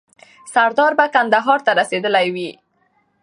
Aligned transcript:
سردار 0.53 0.91
به 0.97 1.05
کندهار 1.13 1.59
ته 1.65 1.71
رسېدلی 1.79 2.27
وي. 2.35 2.49